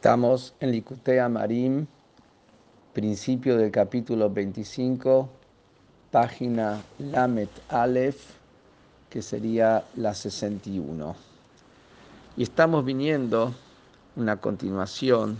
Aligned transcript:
Estamos 0.00 0.54
en 0.60 0.72
Licutea 0.72 1.28
Marim, 1.28 1.86
principio 2.94 3.58
del 3.58 3.70
capítulo 3.70 4.30
25, 4.30 5.28
página 6.10 6.80
Lamet 6.98 7.50
Aleph, 7.68 8.16
que 9.10 9.20
sería 9.20 9.84
la 9.96 10.14
61. 10.14 11.14
Y 12.38 12.42
estamos 12.42 12.82
viniendo 12.82 13.52
una 14.16 14.38
continuación 14.38 15.38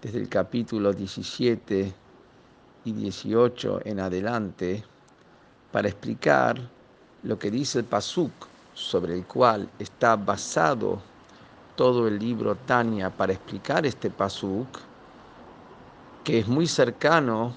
desde 0.00 0.20
el 0.20 0.28
capítulo 0.28 0.92
17 0.92 1.92
y 2.84 2.92
18 2.92 3.80
en 3.84 3.98
adelante 3.98 4.84
para 5.72 5.88
explicar 5.88 6.56
lo 7.24 7.36
que 7.36 7.50
dice 7.50 7.80
el 7.80 7.84
Pasuk, 7.84 8.30
sobre 8.74 9.14
el 9.14 9.26
cual 9.26 9.68
está 9.80 10.14
basado 10.14 11.02
todo 11.78 12.08
el 12.08 12.18
libro 12.18 12.56
Tania 12.56 13.08
para 13.08 13.34
explicar 13.34 13.86
este 13.86 14.10
pasuk, 14.10 14.66
que 16.24 16.40
es 16.40 16.48
muy 16.48 16.66
cercano 16.66 17.54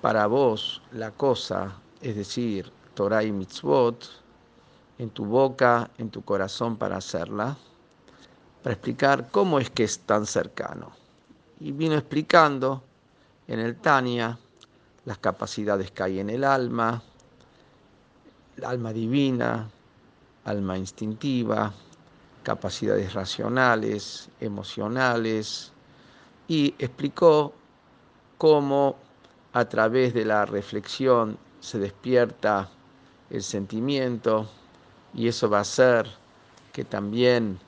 para 0.00 0.26
vos 0.26 0.82
la 0.90 1.12
cosa, 1.12 1.76
es 2.00 2.16
decir, 2.16 2.72
Torah 2.94 3.22
y 3.22 3.30
mitzvot, 3.30 4.08
en 4.98 5.10
tu 5.10 5.24
boca, 5.24 5.88
en 5.98 6.10
tu 6.10 6.24
corazón 6.24 6.76
para 6.76 6.96
hacerla, 6.96 7.56
para 8.60 8.72
explicar 8.72 9.30
cómo 9.30 9.60
es 9.60 9.70
que 9.70 9.84
es 9.84 10.00
tan 10.00 10.26
cercano. 10.26 10.90
Y 11.60 11.70
vino 11.70 11.94
explicando 11.94 12.82
en 13.46 13.60
el 13.60 13.76
Tania 13.76 14.36
las 15.04 15.18
capacidades 15.18 15.92
que 15.92 16.02
hay 16.02 16.18
en 16.18 16.28
el 16.28 16.42
alma, 16.42 17.00
el 18.56 18.64
alma 18.64 18.92
divina, 18.92 19.70
alma 20.44 20.76
instintiva, 20.76 21.72
capacidades 22.42 23.14
racionales, 23.14 24.28
emocionales, 24.40 25.72
y 26.48 26.74
explicó 26.78 27.52
cómo 28.38 28.96
a 29.52 29.64
través 29.64 30.14
de 30.14 30.24
la 30.24 30.44
reflexión 30.44 31.38
se 31.60 31.78
despierta 31.78 32.68
el 33.30 33.42
sentimiento 33.42 34.48
y 35.14 35.28
eso 35.28 35.48
va 35.48 35.58
a 35.58 35.62
hacer 35.62 36.06
que 36.72 36.84
también 36.84 37.58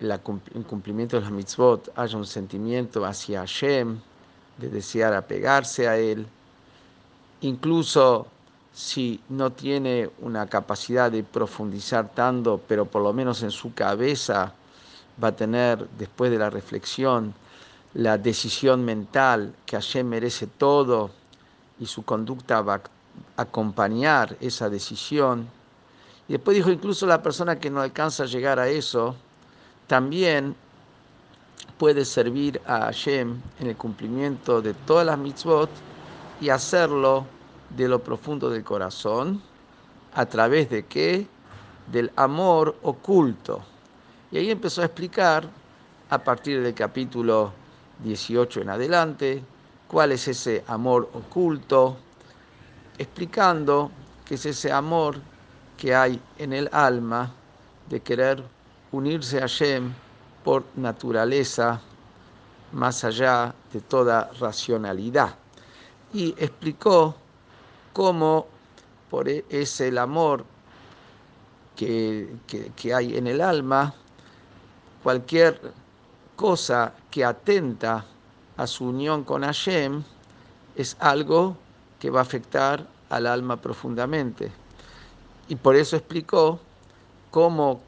en 0.00 0.62
cumplimiento 0.64 1.16
de 1.16 1.22
los 1.22 1.30
mitzvot 1.30 1.92
haya 1.96 2.16
un 2.16 2.26
sentimiento 2.26 3.04
hacia 3.04 3.40
Hashem, 3.40 4.00
de 4.58 4.68
desear 4.68 5.14
apegarse 5.14 5.88
a 5.88 5.96
Él, 5.96 6.26
incluso 7.40 8.26
si 8.74 9.20
no 9.28 9.52
tiene 9.52 10.10
una 10.18 10.48
capacidad 10.48 11.10
de 11.10 11.22
profundizar 11.22 12.12
tanto, 12.12 12.60
pero 12.66 12.84
por 12.84 13.02
lo 13.02 13.12
menos 13.12 13.42
en 13.44 13.52
su 13.52 13.72
cabeza 13.72 14.52
va 15.22 15.28
a 15.28 15.36
tener, 15.36 15.88
después 15.90 16.32
de 16.32 16.38
la 16.38 16.50
reflexión, 16.50 17.32
la 17.94 18.18
decisión 18.18 18.84
mental 18.84 19.54
que 19.64 19.76
Hashem 19.76 20.08
merece 20.08 20.48
todo 20.48 21.10
y 21.78 21.86
su 21.86 22.04
conducta 22.04 22.62
va 22.62 22.74
a 23.36 23.42
acompañar 23.42 24.36
esa 24.40 24.68
decisión. 24.68 25.48
Y 26.26 26.32
después 26.32 26.56
dijo, 26.56 26.72
incluso 26.72 27.06
la 27.06 27.22
persona 27.22 27.60
que 27.60 27.70
no 27.70 27.80
alcanza 27.80 28.24
a 28.24 28.26
llegar 28.26 28.58
a 28.58 28.68
eso, 28.68 29.14
también 29.86 30.56
puede 31.78 32.04
servir 32.04 32.60
a 32.66 32.86
Hashem 32.86 33.40
en 33.60 33.66
el 33.68 33.76
cumplimiento 33.76 34.60
de 34.60 34.74
todas 34.74 35.06
las 35.06 35.18
mitzvot 35.18 35.70
y 36.40 36.48
hacerlo 36.48 37.26
de 37.76 37.88
lo 37.88 38.02
profundo 38.02 38.50
del 38.50 38.62
corazón, 38.62 39.42
a 40.14 40.26
través 40.26 40.70
de 40.70 40.84
qué? 40.84 41.26
Del 41.90 42.10
amor 42.16 42.76
oculto. 42.82 43.62
Y 44.30 44.38
ahí 44.38 44.50
empezó 44.50 44.82
a 44.82 44.86
explicar, 44.86 45.48
a 46.10 46.18
partir 46.18 46.62
del 46.62 46.74
capítulo 46.74 47.52
18 48.02 48.60
en 48.60 48.70
adelante, 48.70 49.42
cuál 49.88 50.12
es 50.12 50.28
ese 50.28 50.64
amor 50.66 51.10
oculto, 51.14 51.96
explicando 52.98 53.90
que 54.24 54.36
es 54.36 54.46
ese 54.46 54.70
amor 54.72 55.16
que 55.76 55.94
hay 55.94 56.20
en 56.38 56.52
el 56.52 56.68
alma 56.72 57.32
de 57.88 58.00
querer 58.00 58.42
unirse 58.92 59.42
a 59.42 59.46
Shem 59.46 59.92
por 60.44 60.64
naturaleza, 60.76 61.80
más 62.72 63.04
allá 63.04 63.54
de 63.72 63.80
toda 63.80 64.30
racionalidad. 64.38 65.34
Y 66.12 66.34
explicó 66.38 67.14
cómo 67.94 68.46
por 69.08 69.28
e, 69.30 69.46
es 69.48 69.80
el 69.80 69.96
amor 69.96 70.44
que, 71.76 72.28
hay 72.94 73.16
en 73.16 73.26
el 73.26 73.40
alma, 73.40 73.94
cualquier 75.02 75.72
cosa 76.36 76.92
que 77.10 77.24
atenta 77.24 78.04
a 78.56 78.66
su 78.66 78.86
unión 78.86 79.24
con 79.24 79.42
Hashem 79.42 80.02
es 80.76 80.96
algo 81.00 81.56
que 81.98 82.10
va 82.10 82.20
a 82.20 82.22
afectar 82.22 82.86
al 83.08 83.26
alma 83.26 83.56
profundamente. 83.56 84.52
Y 85.48 85.56
por 85.56 85.76
eso 85.76 85.96
explicó 85.96 86.58
cómo 87.30 87.80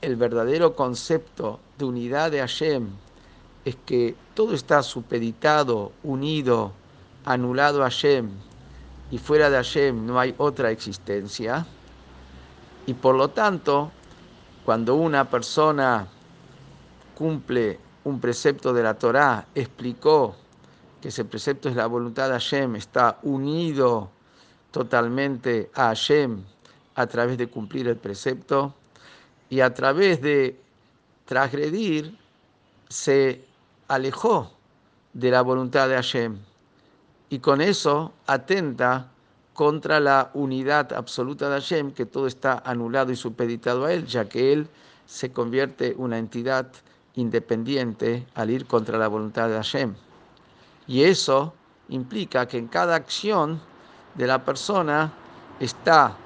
el 0.00 0.16
verdadero 0.16 0.74
concepto 0.74 1.60
de 1.76 1.84
unidad 1.84 2.30
de 2.30 2.40
Hashem 2.40 2.88
es 3.64 3.76
que 3.84 4.14
todo 4.34 4.54
está 4.54 4.82
supeditado, 4.82 5.92
unido, 6.02 6.72
anulado 7.24 7.82
a 7.82 7.90
Hashem, 7.90 8.30
y 9.10 9.18
fuera 9.18 9.48
de 9.50 9.56
Hashem 9.56 10.06
no 10.06 10.18
hay 10.18 10.34
otra 10.38 10.70
existencia. 10.70 11.66
Y 12.86 12.94
por 12.94 13.14
lo 13.14 13.28
tanto, 13.28 13.90
cuando 14.64 14.94
una 14.94 15.28
persona 15.28 16.06
cumple 17.14 17.78
un 18.04 18.20
precepto 18.20 18.72
de 18.72 18.82
la 18.82 18.94
Torá, 18.94 19.46
explicó 19.54 20.36
que 21.00 21.08
ese 21.08 21.24
precepto 21.24 21.68
es 21.68 21.76
la 21.76 21.86
voluntad 21.86 22.28
de 22.28 22.32
Hashem, 22.32 22.76
está 22.76 23.18
unido 23.22 24.10
totalmente 24.70 25.70
a 25.74 25.88
Hashem 25.88 26.42
a 26.94 27.06
través 27.06 27.38
de 27.38 27.46
cumplir 27.46 27.88
el 27.88 27.96
precepto 27.96 28.74
y 29.48 29.60
a 29.60 29.72
través 29.72 30.20
de 30.20 30.60
transgredir 31.24 32.18
se 32.88 33.44
alejó 33.86 34.52
de 35.12 35.30
la 35.30 35.42
voluntad 35.42 35.88
de 35.88 35.94
Hashem 35.94 36.38
y 37.30 37.38
con 37.40 37.60
eso 37.60 38.12
atenta 38.26 39.08
contra 39.52 40.00
la 40.00 40.30
unidad 40.34 40.92
absoluta 40.92 41.48
de 41.48 41.60
Hashem, 41.60 41.92
que 41.92 42.06
todo 42.06 42.26
está 42.26 42.62
anulado 42.64 43.12
y 43.12 43.16
supeditado 43.16 43.84
a 43.84 43.92
Él, 43.92 44.06
ya 44.06 44.28
que 44.28 44.52
Él 44.52 44.68
se 45.04 45.32
convierte 45.32 45.92
en 45.92 46.00
una 46.00 46.18
entidad 46.18 46.68
independiente 47.16 48.26
al 48.34 48.50
ir 48.50 48.66
contra 48.66 48.98
la 48.98 49.08
voluntad 49.08 49.48
de 49.48 49.56
Hashem. 49.56 49.94
Y 50.86 51.02
eso 51.02 51.52
implica 51.88 52.46
que 52.46 52.58
en 52.58 52.68
cada 52.68 52.94
acción 52.94 53.60
de 54.14 54.26
la 54.26 54.44
persona 54.44 55.12
está 55.58 56.16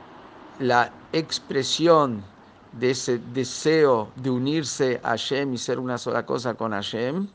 la 0.59 0.93
expresión 1.13 2.23
de 2.73 2.91
ese 2.91 3.19
deseo 3.33 4.11
de 4.17 4.31
unirse 4.31 5.01
a 5.03 5.11
Hashem 5.11 5.55
y 5.55 5.59
ser 5.59 5.79
una 5.79 5.99
sola 5.99 6.25
cosa 6.25 6.55
con 6.55 6.73
Hashem, 6.73 7.29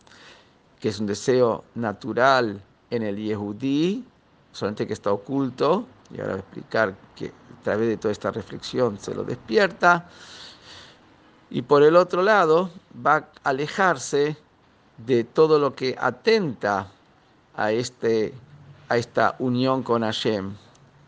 que 0.80 0.90
es 0.90 1.00
un 1.00 1.08
deseo 1.08 1.64
natural 1.76 2.62
en 2.90 3.04
el 3.04 3.18
Yehudí, 3.18 4.06
solamente 4.52 4.88
que 4.88 4.94
está 4.94 5.12
oculto, 5.12 5.86
y 6.14 6.20
ahora 6.20 6.34
voy 6.34 6.38
a 6.38 6.44
explicar 6.44 6.96
que 7.16 7.28
a 7.28 7.64
través 7.64 7.88
de 7.88 7.98
toda 7.98 8.12
esta 8.12 8.32
reflexión 8.32 8.98
se 9.00 9.14
lo 9.14 9.24
despierta, 9.24 10.10
y 11.50 11.62
por 11.62 11.84
el 11.84 11.96
otro 11.96 12.22
lado 12.24 12.70
va 13.06 13.16
a 13.16 13.50
alejarse 13.50 14.38
de 15.06 15.24
todo 15.24 15.60
lo 15.60 15.76
que 15.76 15.96
atenta 16.00 16.88
a, 17.56 17.72
este, 17.72 18.34
a 18.90 18.98
esta 18.98 19.36
unión 19.40 19.84
con 19.84 20.02
Hashem, 20.02 20.54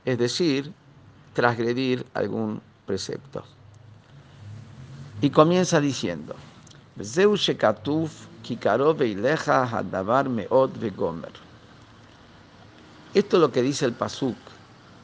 es 0.05 0.17
decir, 0.17 0.71
transgredir 1.33 2.05
algún 2.13 2.61
precepto. 2.85 3.43
Y 5.21 5.29
comienza 5.29 5.81
diciendo, 5.81 6.35
Zeu 7.01 7.35
shekatuf 7.35 8.27
meod 10.29 10.71
vegomer. 10.79 11.48
Esto 13.13 13.37
es 13.37 13.41
lo 13.41 13.51
que 13.51 13.63
dice 13.63 13.85
el 13.85 13.93
Pasuk. 13.93 14.37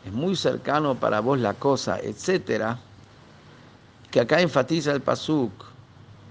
Es 0.06 0.13
muy 0.13 0.36
cercano 0.36 0.96
para 0.96 1.19
vos 1.22 1.40
la 1.40 1.56
cosa, 1.56 2.00
etcétera. 2.00 2.78
Que 4.12 4.19
acá 4.19 4.40
enfatiza 4.42 4.92
el 4.92 5.02
Pasuk 5.02 5.52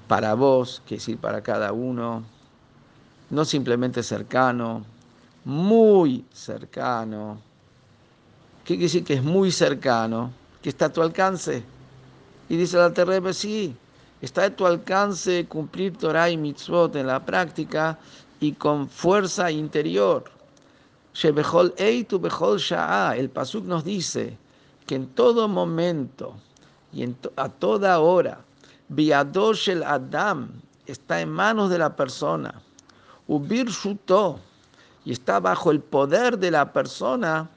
para 0.06 0.34
vos, 0.34 0.82
que 0.86 0.96
decir 0.96 1.18
para 1.18 1.42
cada 1.42 1.72
uno. 1.72 2.22
No 3.30 3.44
simplemente 3.44 4.04
cercano, 4.04 4.84
muy 5.44 6.24
cercano. 6.32 7.40
¿Qué 8.64 8.74
quiere 8.74 8.84
decir 8.84 9.04
que 9.04 9.14
es 9.14 9.22
muy 9.22 9.50
cercano? 9.50 10.30
Que 10.62 10.68
está 10.68 10.86
a 10.86 10.92
tu 10.92 11.02
alcance. 11.02 11.64
Y 12.48 12.56
dice 12.56 12.76
el 12.76 12.84
Alterrebe, 12.84 13.34
sí, 13.34 13.74
está 14.20 14.44
a 14.44 14.50
tu 14.50 14.64
alcance 14.64 15.46
cumplir 15.46 15.96
Torah 15.96 16.30
y 16.30 16.36
mitzvot 16.36 16.94
en 16.94 17.08
la 17.08 17.24
práctica 17.24 17.98
y 18.38 18.52
con 18.52 18.88
fuerza 18.88 19.50
interior. 19.50 20.30
El 21.21 23.29
Pasuk 23.29 23.65
nos 23.65 23.83
dice 23.83 24.37
que 24.85 24.95
en 24.95 25.07
todo 25.07 25.47
momento 25.47 26.35
y 26.93 27.03
a 27.35 27.49
toda 27.49 27.99
hora, 27.99 28.39
el 28.95 29.83
Adam, 29.83 30.49
está 30.85 31.21
en 31.21 31.29
manos 31.29 31.69
de 31.69 31.77
la 31.77 31.95
persona. 31.95 32.61
Ubir 33.27 33.69
shuto 33.69 34.39
y 35.05 35.11
está 35.11 35.39
bajo 35.39 35.71
el 35.71 35.81
poder 35.81 36.37
de 36.37 36.51
la 36.51 36.71
persona. 36.71 37.49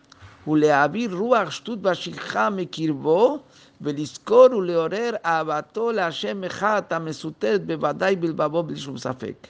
Uleavir 0.44 1.12
ruach 1.12 1.50
shtut 1.50 1.80
bashikha 1.80 2.50
mekirbo 2.50 3.44
ולזכור 3.82 4.46
ולעורר 4.52 5.14
אהבתו 5.24 5.92
להשם 5.92 6.44
אחד 6.44 6.82
המסותרת 6.90 7.66
בוודאי 7.66 8.16
בלבבו 8.16 8.62
בלי 8.62 8.76
שום 8.76 8.98
ספק. 8.98 9.46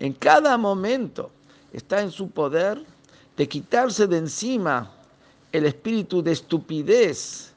En 0.00 0.12
cada 0.12 0.58
momento 0.58 1.30
está 1.72 2.02
en 2.02 2.10
su 2.10 2.28
poder 2.28 2.84
de 3.37 3.47
quitarse 3.47 4.07
de 4.07 4.17
encima 4.17 4.91
el 5.51 5.65
espíritu 5.65 6.21
de 6.21 6.31
estupidez 6.31 7.53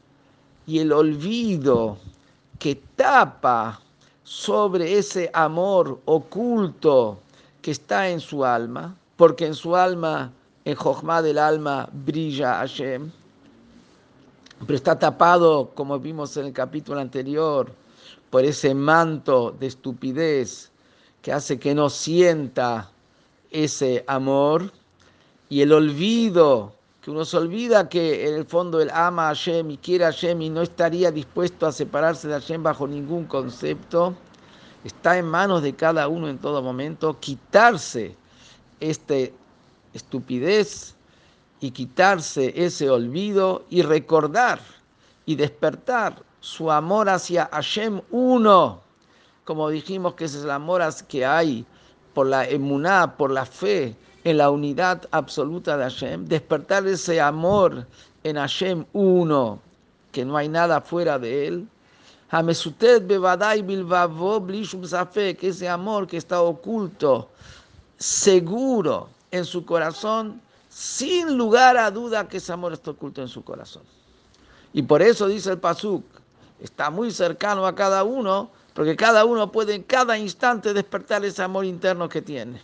y 0.67 0.79
el 0.79 0.93
olvido 0.93 1.99
que 2.59 2.77
tapa 2.97 3.81
sobre 4.23 4.99
ese 4.99 5.31
amor 5.35 6.01
oculto 6.07 7.19
que 7.61 7.71
está 7.71 8.09
en 8.09 8.21
su 8.21 8.45
alma, 8.45 8.97
porque 9.17 9.47
en 9.47 9.55
su 9.55 9.77
alma, 9.77 10.33
en 10.65 10.75
Jochma 10.75 11.23
del 11.23 11.39
alma, 11.39 11.89
brilla 11.93 12.55
Hashem, 12.55 13.11
pero 14.67 14.77
está 14.77 14.99
tapado, 14.99 15.71
como 15.75 15.99
vimos 15.99 16.37
en 16.37 16.47
el 16.47 16.53
capítulo 16.53 17.01
anterior, 17.01 17.71
por 18.31 18.45
ese 18.45 18.75
manto 18.75 19.55
de 19.59 19.67
estupidez 19.67 20.71
que 21.23 21.33
hace 21.33 21.59
que 21.59 21.75
no 21.75 21.91
sienta 21.91 22.91
ese 23.51 24.05
amor 24.07 24.73
y 25.49 25.61
el 25.61 25.73
olvido, 25.73 26.73
que 27.03 27.11
uno 27.11 27.25
se 27.25 27.37
olvida 27.37 27.89
que 27.89 28.29
en 28.29 28.35
el 28.35 28.47
fondo 28.47 28.81
él 28.81 28.91
ama 28.93 29.25
a 29.25 29.35
Hashem 29.35 29.71
y 29.73 29.77
quiere 29.77 30.05
a 30.05 30.13
Hashem 30.13 30.41
y 30.41 30.51
no 30.51 30.63
estaría 30.63 31.11
dispuesto 31.11 31.67
a 31.67 31.73
separarse 31.73 32.29
de 32.29 32.35
Hashem 32.35 32.63
bajo 32.63 32.87
ningún 32.87 33.27
concepto, 33.27 34.15
está 34.85 35.19
en 35.19 35.27
manos 35.27 35.63
de 35.63 35.75
cada 35.75 36.09
uno 36.09 36.29
en 36.29 36.39
todo 36.39 36.63
momento 36.63 37.19
quitarse 37.21 38.17
esta 38.81 39.15
estupidez 39.93 40.95
y 41.61 41.71
quitarse 41.71 42.53
ese 42.57 42.91
olvido 42.91 43.65
y 43.71 43.83
recordar 43.83 44.61
y 45.27 45.37
despertar 45.37 46.23
su 46.41 46.71
amor 46.71 47.09
hacia 47.09 47.49
Hashem 47.53 48.03
uno, 48.11 48.81
como 49.45 49.69
dijimos 49.69 50.15
que 50.15 50.25
ese 50.25 50.39
es 50.39 51.03
que 51.05 51.25
hay 51.25 51.65
por 52.13 52.27
la 52.27 52.47
emuná, 52.49 53.17
por 53.17 53.31
la 53.31 53.47
fe 53.47 53.97
en 54.25 54.39
la 54.39 54.51
unidad 54.51 55.07
absoluta 55.11 55.77
de 55.77 55.85
Hashem, 55.85 56.25
despertar 56.25 56.87
ese 56.87 57.21
amor 57.21 57.87
en 58.23 58.37
Hashem 58.37 58.87
uno, 58.95 59.61
que 60.13 60.25
no 60.25 60.37
hay 60.37 60.49
nada 60.49 60.81
fuera 60.81 61.19
de 61.19 61.47
él. 61.47 61.69
que 65.37 65.49
ese 65.49 65.69
amor 65.69 66.07
que 66.07 66.17
está 66.17 66.41
oculto, 66.41 67.29
seguro 67.99 69.09
en 69.31 69.45
su 69.45 69.65
corazón, 69.65 70.41
sin 70.71 71.37
lugar 71.37 71.77
a 71.77 71.91
duda 71.91 72.27
que 72.27 72.39
ese 72.39 72.53
amor 72.53 72.73
está 72.73 72.93
oculto 72.93 73.21
en 73.21 73.29
su 73.29 73.45
corazón. 73.45 73.83
Y 74.73 74.83
por 74.83 75.03
eso 75.03 75.29
dice 75.29 75.51
el 75.51 75.59
Pasuk, 75.59 76.03
está 76.61 76.91
muy 76.91 77.11
cercano 77.11 77.67
a 77.67 77.75
cada 77.75 78.03
uno, 78.03 78.51
porque 78.73 78.97
cada 78.97 79.25
uno 79.25 79.53
puede 79.53 79.75
en 79.75 79.83
cada 79.83 80.19
instante 80.19 80.73
despertar 80.73 81.25
ese 81.25 81.43
amor 81.43 81.65
interno 81.65 82.09
que 82.09 82.23
tiene. 82.23 82.61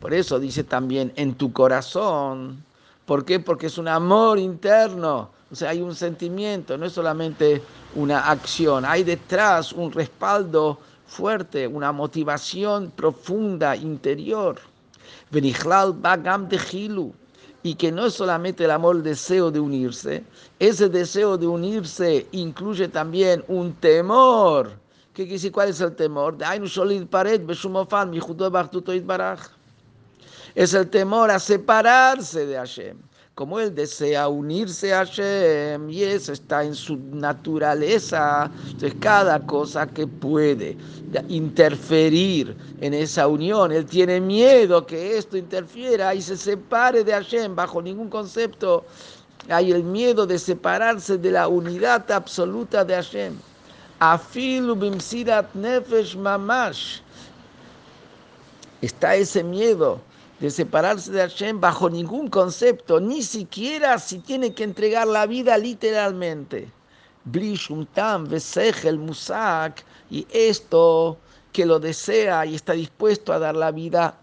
Por 0.00 0.12
eso 0.12 0.38
dice 0.38 0.64
también 0.64 1.12
en 1.16 1.34
tu 1.34 1.52
corazón. 1.52 2.62
¿Por 3.06 3.24
qué? 3.24 3.40
Porque 3.40 3.66
es 3.66 3.78
un 3.78 3.88
amor 3.88 4.38
interno. 4.38 5.30
O 5.50 5.54
sea, 5.54 5.70
hay 5.70 5.80
un 5.80 5.94
sentimiento, 5.94 6.76
no 6.76 6.86
es 6.86 6.92
solamente 6.92 7.62
una 7.94 8.30
acción. 8.30 8.84
Hay 8.84 9.04
detrás 9.04 9.72
un 9.72 9.92
respaldo 9.92 10.78
fuerte, 11.06 11.66
una 11.66 11.92
motivación 11.92 12.90
profunda, 12.90 13.76
interior. 13.76 14.58
Y 17.62 17.74
que 17.76 17.92
no 17.92 18.06
es 18.06 18.14
solamente 18.14 18.64
el 18.64 18.70
amor, 18.70 18.96
el 18.96 19.02
deseo 19.02 19.50
de 19.50 19.60
unirse, 19.60 20.24
ese 20.58 20.88
deseo 20.88 21.38
de 21.38 21.46
unirse 21.46 22.26
incluye 22.32 22.88
también 22.88 23.44
un 23.48 23.72
temor. 23.74 24.72
¿Qué 25.14 25.28
quiere 25.28 25.52
cuál 25.52 25.68
es 25.68 25.80
el 25.80 25.94
temor? 25.94 26.36
Es 30.54 30.74
el 30.74 30.90
temor 30.90 31.30
a 31.30 31.38
separarse 31.38 32.46
de 32.46 32.56
Hashem 32.56 32.96
como 33.34 33.58
él 33.58 33.74
desea 33.74 34.28
unirse 34.28 34.94
a 34.94 34.98
Hashem 34.98 35.90
y 35.90 36.04
eso 36.04 36.32
está 36.32 36.62
en 36.62 36.74
su 36.74 36.96
naturaleza. 36.96 38.48
Entonces, 38.64 38.94
cada 39.00 39.40
cosa 39.40 39.88
que 39.88 40.06
puede 40.06 40.76
interferir 41.28 42.56
en 42.80 42.94
esa 42.94 43.26
unión, 43.26 43.72
él 43.72 43.86
tiene 43.86 44.20
miedo 44.20 44.86
que 44.86 45.18
esto 45.18 45.36
interfiera 45.36 46.14
y 46.14 46.22
se 46.22 46.36
separe 46.36 47.02
de 47.02 47.12
Hashem 47.12 47.56
bajo 47.56 47.82
ningún 47.82 48.08
concepto. 48.08 48.84
Hay 49.48 49.72
el 49.72 49.82
miedo 49.82 50.26
de 50.26 50.38
separarse 50.38 51.18
de 51.18 51.32
la 51.32 51.48
unidad 51.48 52.08
absoluta 52.12 52.84
de 52.84 52.94
Hashem. 52.94 53.34
Nefesh 55.54 56.16
mamash. 56.16 57.00
Está 58.80 59.16
ese 59.16 59.42
miedo 59.42 60.00
de 60.40 60.50
separarse 60.50 61.10
de 61.10 61.20
Hashem 61.20 61.60
bajo 61.60 61.88
ningún 61.88 62.28
concepto, 62.28 63.00
ni 63.00 63.22
siquiera 63.22 63.98
si 63.98 64.18
tiene 64.18 64.52
que 64.52 64.64
entregar 64.64 65.06
la 65.06 65.26
vida 65.26 65.56
literalmente. 65.56 66.70
Blishumtam, 67.24 68.28
el 68.84 68.98
Musak, 68.98 69.82
y 70.10 70.26
esto 70.30 71.16
que 71.52 71.64
lo 71.64 71.78
desea 71.78 72.44
y 72.44 72.56
está 72.56 72.74
dispuesto 72.74 73.32
a 73.32 73.38
dar 73.38 73.56
la 73.56 73.70
vida 73.70 74.18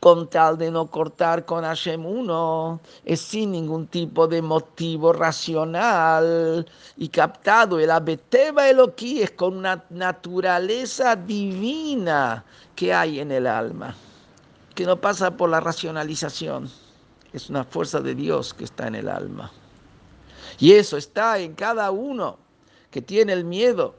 con 0.00 0.28
tal 0.28 0.58
de 0.58 0.70
no 0.70 0.90
cortar 0.90 1.44
con 1.44 1.62
Hashem 1.64 2.04
uno, 2.04 2.80
es 3.04 3.20
sin 3.20 3.52
ningún 3.52 3.86
tipo 3.86 4.26
de 4.26 4.42
motivo 4.42 5.12
racional 5.12 6.66
y 6.96 7.08
captado. 7.08 7.78
El 7.78 7.90
Abeteba 7.90 8.68
Eloquí 8.68 9.22
es 9.22 9.30
con 9.30 9.56
una 9.58 9.84
naturaleza 9.90 11.14
divina 11.16 12.44
que 12.74 12.92
hay 12.92 13.20
en 13.20 13.30
el 13.30 13.46
alma 13.46 13.94
que 14.80 14.86
no 14.86 14.98
pasa 14.98 15.36
por 15.36 15.50
la 15.50 15.60
racionalización, 15.60 16.70
es 17.34 17.50
una 17.50 17.64
fuerza 17.64 18.00
de 18.00 18.14
Dios 18.14 18.54
que 18.54 18.64
está 18.64 18.86
en 18.86 18.94
el 18.94 19.10
alma. 19.10 19.52
Y 20.58 20.72
eso 20.72 20.96
está 20.96 21.38
en 21.38 21.54
cada 21.54 21.90
uno 21.90 22.38
que 22.90 23.02
tiene 23.02 23.34
el 23.34 23.44
miedo 23.44 23.94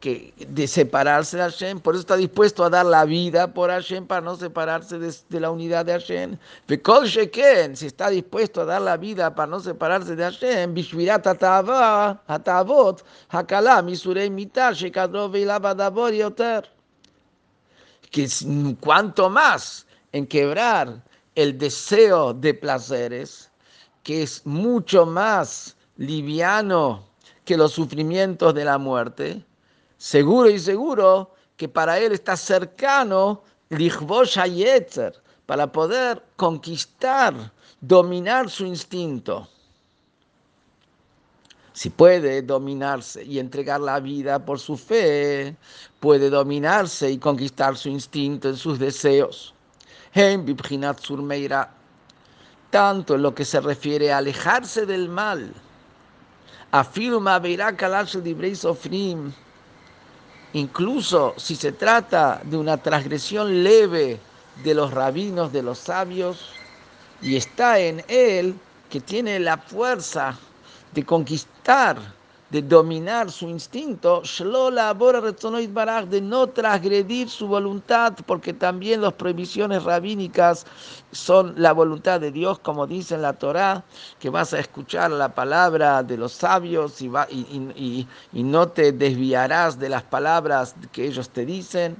que 0.00 0.32
de 0.38 0.66
separarse 0.66 1.36
de 1.36 1.42
Hashem, 1.42 1.78
por 1.78 1.94
eso 1.94 2.00
está 2.00 2.16
dispuesto 2.16 2.64
a 2.64 2.70
dar 2.70 2.86
la 2.86 3.04
vida 3.04 3.52
por 3.52 3.68
Hashem 3.70 4.06
para 4.06 4.22
no 4.22 4.34
separarse 4.34 4.98
de, 4.98 5.40
la 5.40 5.50
unidad 5.50 5.84
de 5.84 5.92
Hashem. 5.92 6.38
si 7.74 7.86
está 7.86 8.08
dispuesto 8.08 8.62
a 8.62 8.64
dar 8.64 8.80
la 8.80 8.96
vida 8.96 9.34
para 9.34 9.46
no 9.48 9.60
separarse 9.60 10.16
de 10.16 10.24
Hashem, 10.24 10.72
Bishvirat 10.72 11.26
Hatavot, 11.26 13.04
Hakalam, 13.28 13.90
Isurei 13.90 14.30
Mitar, 14.30 14.74
Shekadrov 14.74 15.36
Yoter. 15.36 16.70
Que 18.10 18.26
cuanto 18.80 19.28
más 19.28 19.86
en 20.12 20.26
quebrar 20.26 21.04
el 21.34 21.58
deseo 21.58 22.32
de 22.32 22.54
placeres, 22.54 23.50
que 24.02 24.22
es 24.22 24.46
mucho 24.46 25.04
más 25.04 25.76
liviano 25.98 27.04
que 27.44 27.58
los 27.58 27.72
sufrimientos 27.72 28.54
de 28.54 28.64
la 28.64 28.78
muerte, 28.78 29.44
seguro 30.00 30.48
y 30.48 30.58
seguro 30.58 31.34
que 31.58 31.68
para 31.68 31.98
él 31.98 32.12
está 32.12 32.34
cercano 32.34 33.42
Yetzer, 33.68 35.12
para 35.44 35.70
poder 35.70 36.22
conquistar, 36.36 37.52
dominar 37.82 38.48
su 38.48 38.64
instinto. 38.64 39.46
Si 41.74 41.90
puede 41.90 42.40
dominarse 42.40 43.22
y 43.22 43.38
entregar 43.38 43.80
la 43.80 44.00
vida 44.00 44.42
por 44.42 44.58
su 44.58 44.78
fe, 44.78 45.54
puede 46.00 46.30
dominarse 46.30 47.10
y 47.10 47.18
conquistar 47.18 47.76
su 47.76 47.90
instinto 47.90 48.48
en 48.48 48.56
sus 48.56 48.78
deseos 48.78 49.54
tanto 52.70 53.14
en 53.16 53.22
lo 53.22 53.34
que 53.34 53.44
se 53.44 53.60
refiere 53.60 54.12
a 54.12 54.18
alejarse 54.18 54.86
del 54.86 55.08
mal, 55.10 55.52
afirma 56.70 57.38
Sofrim, 58.54 59.32
incluso 60.52 61.34
si 61.36 61.56
se 61.56 61.72
trata 61.72 62.40
de 62.44 62.56
una 62.56 62.76
transgresión 62.76 63.62
leve 63.62 64.18
de 64.62 64.74
los 64.74 64.92
rabinos, 64.92 65.52
de 65.52 65.62
los 65.62 65.78
sabios, 65.78 66.52
y 67.22 67.36
está 67.36 67.78
en 67.78 68.04
él 68.08 68.54
que 68.88 69.00
tiene 69.00 69.38
la 69.38 69.58
fuerza 69.58 70.36
de 70.92 71.04
conquistar 71.04 71.98
de 72.50 72.62
dominar 72.62 73.30
su 73.30 73.48
instinto, 73.48 74.22
de 74.22 76.20
no 76.20 76.46
transgredir 76.48 77.28
su 77.28 77.46
voluntad, 77.46 78.14
porque 78.26 78.52
también 78.52 79.02
las 79.02 79.12
prohibiciones 79.12 79.84
rabínicas 79.84 80.66
son 81.12 81.54
la 81.56 81.72
voluntad 81.72 82.20
de 82.20 82.32
Dios, 82.32 82.58
como 82.58 82.86
dice 82.86 83.14
en 83.14 83.22
la 83.22 83.34
Torá, 83.34 83.84
que 84.18 84.30
vas 84.30 84.52
a 84.52 84.58
escuchar 84.58 85.10
la 85.12 85.34
palabra 85.34 86.02
de 86.02 86.16
los 86.16 86.32
sabios 86.32 87.00
y, 87.00 87.08
va, 87.08 87.26
y, 87.30 88.06
y 88.32 88.42
no 88.42 88.68
te 88.68 88.92
desviarás 88.92 89.78
de 89.78 89.88
las 89.88 90.02
palabras 90.02 90.74
que 90.92 91.06
ellos 91.06 91.30
te 91.30 91.46
dicen 91.46 91.96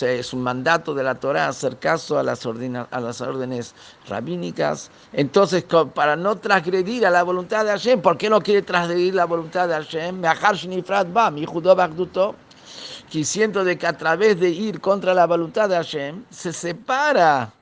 es 0.00 0.32
un 0.32 0.42
mandato 0.42 0.94
de 0.94 1.02
la 1.02 1.14
Torah 1.14 1.48
hacer 1.48 1.76
caso 1.78 2.18
a 2.18 2.22
las, 2.22 2.46
órdenes 2.46 3.74
rabínicas. 4.08 4.90
Entonces, 5.12 5.64
para 5.94 6.16
no 6.16 6.36
transgredir 6.36 7.04
a 7.04 7.10
la 7.10 7.22
voluntad 7.22 7.64
de 7.64 7.72
Hashem, 7.72 8.00
¿por 8.00 8.16
qué 8.16 8.30
no 8.30 8.40
quiere 8.40 8.62
transgredir 8.62 9.14
la 9.14 9.26
voluntad 9.26 9.68
de 9.68 9.74
Hashem? 9.74 10.22
Que 13.10 13.24
siento 13.24 13.64
de 13.64 13.76
que 13.76 13.86
a 13.86 13.96
través 13.96 14.40
de 14.40 14.48
ir 14.48 14.80
contra 14.80 15.12
la 15.12 15.26
voluntad 15.26 15.68
de 15.68 15.76
Hashem, 15.76 16.24
se 16.30 16.52
separa 16.52 17.52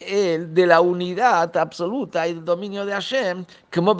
él 0.00 0.52
de 0.52 0.66
la 0.66 0.82
unidad 0.82 1.56
absoluta 1.56 2.28
y 2.28 2.34
del 2.34 2.44
dominio 2.44 2.84
de 2.84 2.92
Hashem, 2.92 3.46
como 3.72 3.96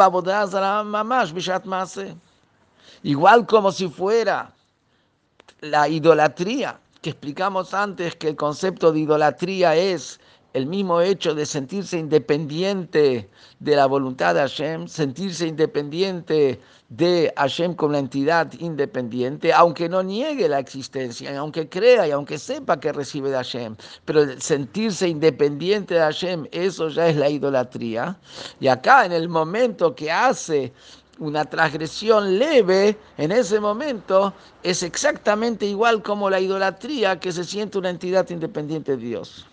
Igual 3.03 3.47
como 3.47 3.73
si 3.73 3.89
fuera 3.89 4.51
la 5.61 5.89
idolatría 5.89 6.79
que 7.05 7.11
explicamos 7.11 7.75
antes 7.75 8.17
que 8.17 8.29
el 8.29 8.37
concepto 8.37 8.91
de 8.91 9.01
idolatría 9.01 9.77
es 9.77 10.19
el 10.55 10.65
mismo 10.65 11.03
hecho 11.03 11.35
de 11.35 11.45
sentirse 11.45 11.99
independiente 11.99 13.29
de 13.61 13.77
la 13.77 13.85
voluntad 13.85 14.35
de 14.35 14.41
Hashem, 14.41 14.89
sentirse 14.89 15.47
independiente 15.47 16.59
de 16.89 17.31
Hashem 17.37 17.75
como 17.75 17.93
la 17.93 17.99
entidad 17.99 18.51
independiente, 18.59 19.53
aunque 19.53 19.87
no 19.87 20.03
niegue 20.03 20.49
la 20.49 20.61
existencia, 20.61 21.39
aunque 21.39 21.69
crea 21.69 22.09
y 22.09 22.11
aunque 22.13 22.39
sepa 22.39 22.81
que 22.81 22.91
recibe 22.91 23.29
de 23.29 23.37
Hashem, 23.37 23.77
pero 24.07 24.41
sentirse 24.41 25.07
independiente 25.07 25.93
de 25.93 26.01
Hashem, 26.01 26.47
eso 26.53 26.89
ya 26.89 27.09
es 27.09 27.17
la 27.17 27.29
idolatría. 27.29 28.19
Y 28.61 28.69
acá 28.69 29.05
en 29.05 29.13
el 29.13 29.29
momento 29.29 29.95
que 29.95 30.11
hace 30.11 30.73
una 31.19 31.45
transgresión 31.45 32.39
leve 32.39 32.97
en 33.17 33.33
ese 33.33 33.61
momento 33.61 34.35
es 34.63 34.83
exactamente 34.83 35.67
igual 35.67 36.03
como 36.03 36.29
la 36.31 36.41
idolatría 36.41 37.21
que 37.21 37.33
se 37.33 37.45
siente 37.45 37.79
una 37.79 37.91
entidad 37.91 38.29
independiente 38.31 38.97
de 38.97 38.99
Dios. 38.99 39.47